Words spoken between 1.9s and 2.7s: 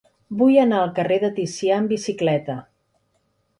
bicicleta.